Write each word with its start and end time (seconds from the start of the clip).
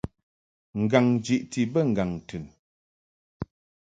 Ngaŋ 0.81 1.05
jiʼti 1.25 1.61
bə 1.71 1.79
ŋgaŋ 1.91 2.11
tɨn. 2.27 2.45